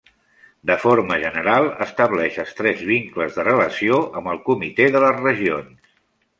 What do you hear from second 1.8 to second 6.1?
estableix estrets vincles de relació amb el Comitè de les Regions.